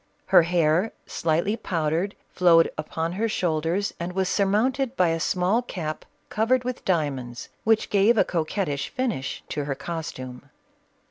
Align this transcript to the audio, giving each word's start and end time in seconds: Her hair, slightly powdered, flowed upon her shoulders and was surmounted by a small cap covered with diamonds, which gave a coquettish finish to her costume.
Her 0.25 0.41
hair, 0.41 0.93
slightly 1.05 1.55
powdered, 1.55 2.15
flowed 2.33 2.71
upon 2.75 3.11
her 3.11 3.29
shoulders 3.29 3.93
and 3.99 4.13
was 4.13 4.27
surmounted 4.29 4.95
by 4.95 5.09
a 5.09 5.19
small 5.19 5.61
cap 5.61 6.05
covered 6.29 6.63
with 6.63 6.83
diamonds, 6.85 7.49
which 7.65 7.91
gave 7.91 8.17
a 8.17 8.23
coquettish 8.25 8.89
finish 8.89 9.43
to 9.49 9.65
her 9.65 9.75
costume. 9.75 10.49